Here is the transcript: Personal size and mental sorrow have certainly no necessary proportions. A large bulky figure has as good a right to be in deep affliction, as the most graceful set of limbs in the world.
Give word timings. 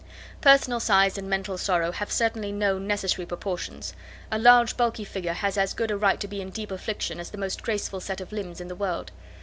Personal 0.41 0.79
size 0.79 1.15
and 1.19 1.29
mental 1.29 1.59
sorrow 1.59 1.91
have 1.91 2.11
certainly 2.11 2.51
no 2.51 2.79
necessary 2.79 3.27
proportions. 3.27 3.93
A 4.31 4.39
large 4.39 4.75
bulky 4.75 5.03
figure 5.03 5.33
has 5.33 5.59
as 5.59 5.75
good 5.75 5.91
a 5.91 5.95
right 5.95 6.19
to 6.21 6.27
be 6.27 6.41
in 6.41 6.49
deep 6.49 6.71
affliction, 6.71 7.19
as 7.19 7.29
the 7.29 7.37
most 7.37 7.61
graceful 7.61 7.99
set 7.99 8.19
of 8.19 8.31
limbs 8.31 8.59
in 8.59 8.67
the 8.67 8.73
world. 8.75 9.11